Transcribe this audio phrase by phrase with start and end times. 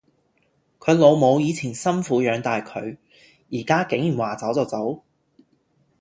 [0.79, 2.97] 佢老母以前辛苦養大佢，
[3.51, 5.03] 而家竟然話走就走